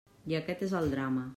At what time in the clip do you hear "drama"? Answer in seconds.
0.95-1.29